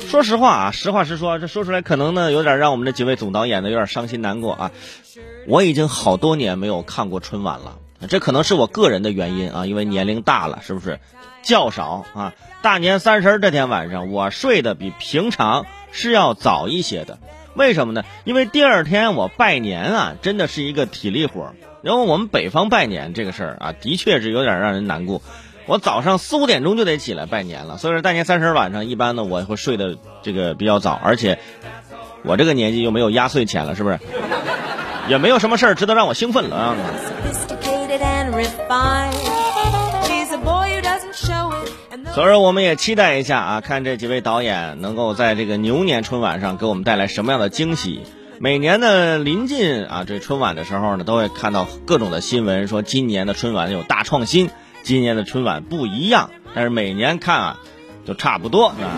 [0.00, 4.70] 说实话啊，实话实说，这说出来可能呢有点让我们这几位总导演呢有点伤心难过啊。
[5.46, 10.98] 我已经好多年没有看过春晚了，这可能是我个人的原因啊，因为年龄大了，是不是？
[11.42, 17.18] 觉少啊，大年三十这天晚上我睡得比平常是要早一些的。
[17.54, 18.04] 为什么呢？
[18.24, 21.54] 因为第二天我拜年啊，真的是一个体力活。
[21.82, 25.22] 然后我们北方拜年这个事儿啊，的确是有点让人难过。
[25.68, 31.38] 我早上四五点钟就得起来拜年了，所以说大年三十晚上一般呢我会睡得这个比较早，而且
[32.24, 34.00] 我这个年纪又没有压岁钱了，是不是？
[35.08, 36.76] 也没有什么事儿值得让我兴奋了啊。
[42.14, 48.00] 所以说，我们也期待一下啊，看这几位导演能够在这个牛年春晚上给我们带来什么样的惊喜。
[48.38, 54.50] 每年呢，临近啊这春晚的时候呢，都会看到各种的新闻，说今年的春晚有大创新，
[54.88, 56.30] 今年的春晚不一样。
[56.54, 57.58] 但是每年看啊，
[58.06, 58.96] 都差不多啊，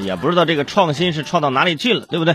[0.00, 2.34] 也不知道这个创新是创到哪里去了，对不对？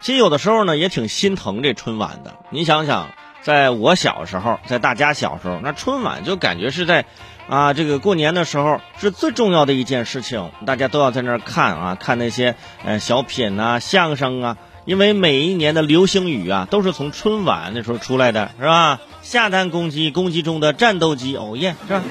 [0.00, 2.36] 其实有的时候呢，也挺心疼这春晚的。
[2.50, 3.10] 你想想。
[3.42, 7.06] 在我小时候，在大家小时候，那春晚就感觉是在，
[7.48, 19.00] 啊，这个过年的时候是最重要的一件事情，大家都要在那儿看啊，看那些呃小品啊、相声啊，因为每一年的流星雨啊，都是从春晚那时候出来的，是吧？
[19.22, 22.02] 下蛋公鸡，公鸡中的战斗机，哦耶，是吧？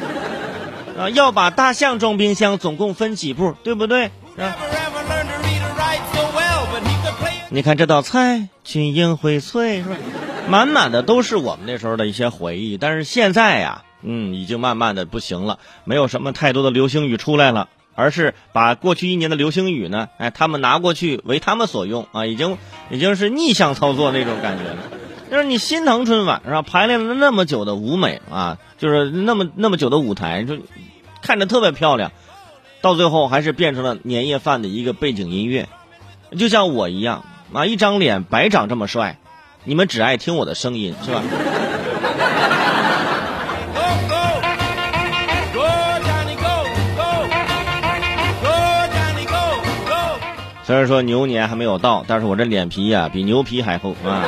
[0.97, 4.11] 啊，要把大象装冰箱，总共分几步，对不对？
[4.35, 4.55] 是吧？
[7.49, 9.95] 你看这道菜，群英荟萃，是吧？
[10.47, 22.57] 满满的都是我们那时候的一些回忆，但是现在呀，嗯，已经慢慢的不行了，没有什么太多的流星雨出来了，而是把过去一年的流星雨呢，哎，他们拿过去为他们所用啊，已经
[22.89, 24.77] 已经是逆向操作那种感觉了。
[25.29, 26.61] 就是你心疼春晚是吧？
[26.61, 30.57] 排练了那么久的舞美啊，就是那么那么久的舞台，就
[31.21, 32.11] 看着特别漂亮，
[32.81, 35.69] 到最后还是变成了年夜饭的一个背景音乐，
[36.37, 39.17] 就像我一样啊，一张脸白长这么帅。
[39.63, 41.21] 你们只爱听我的声音，是吧？
[50.71, 54.23] 虽然说牛年还没有到，但是我这脸皮呀比牛皮还厚啊！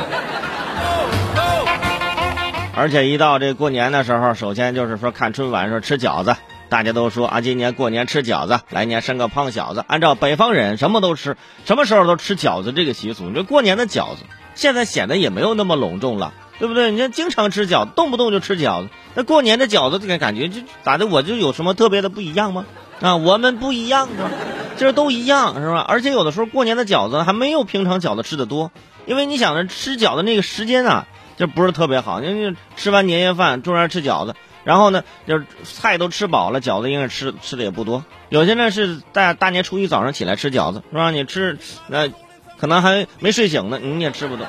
[2.76, 6.36] 而且一到这过年的时候，首先就是说看春晚时候吃饺子，
[6.68, 9.82] 大家都说啊，今年过年吃饺子，来年生个胖小子。
[9.88, 14.24] 按照北方人什么都吃，什么时候都吃饺子这个习俗，你说过年的饺子。
[14.54, 16.90] 现在显得也没有那么隆重了，对不对？
[16.90, 18.90] 你看，经常吃饺子，动不动就吃饺子。
[19.14, 21.06] 那过年的饺子，这个感觉就咋的？
[21.06, 22.66] 我就有什么特别的不一样吗？
[23.00, 24.30] 啊，我们不一样是吧？
[24.76, 25.84] 就是都一样是吧？
[25.86, 28.70] 而且有的时候过年的饺子还没有平常饺子吃的多，
[29.06, 32.22] 因为你想着吃饺子那个时间啊，就不是特别好。
[32.22, 38.04] 因为吃完年夜饭，中间吃饺子，然后呢，就是菜都吃饱了，饺子应该吃吃的也不多。
[38.28, 41.10] 有些呢是大大年初一早上起来吃饺子，是吧？
[41.10, 41.58] 你吃
[41.88, 42.08] 那。
[42.56, 44.46] 可能还没睡醒呢，你也吃不懂。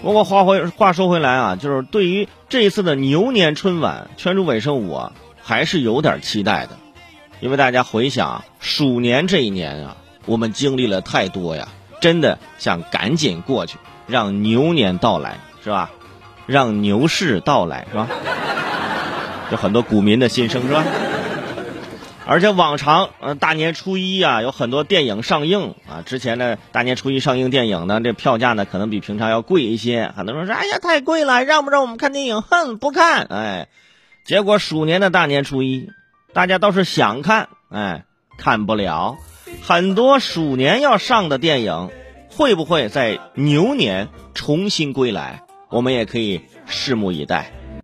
[0.00, 6.78] 不过话回话说回来啊，就是对于这一次的牛年春晚，圈主尾声我还是有点期待的，
[7.42, 11.66] 因为大家回想鼠年这一年啊，我们经历了太多呀，
[12.00, 15.90] 真的想赶紧过去，让牛年到来，是吧？
[16.46, 18.08] 让牛市到来，是吧？
[19.50, 20.84] 有很多股民的心声，是吧？
[22.24, 26.02] 而且往常，呃，大年初一啊，有很多电影上映啊。
[26.06, 30.12] 之前呢，大年初一上映电影呢，这票价呢可能比平常要贵一些。
[30.16, 33.24] 很多人说：“哎呀，太贵了，让不让我们看电影？”哼，不看。
[33.24, 33.66] 哎，
[34.24, 35.90] 结果鼠年的大年初一，
[36.32, 38.04] 大家倒是想看，哎，
[38.38, 39.18] 看不了。
[39.62, 41.90] 很多鼠年要上的电影，
[42.30, 45.42] 会不会在牛年重新归来？
[45.68, 47.52] 我们也可以拭目以待。